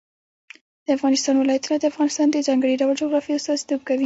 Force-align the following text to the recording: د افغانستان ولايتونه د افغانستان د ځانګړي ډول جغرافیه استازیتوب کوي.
د 0.85 0.87
افغانستان 0.97 1.35
ولايتونه 1.37 1.75
د 1.79 1.85
افغانستان 1.91 2.27
د 2.31 2.37
ځانګړي 2.47 2.73
ډول 2.81 2.95
جغرافیه 3.01 3.37
استازیتوب 3.37 3.81
کوي. 3.87 3.99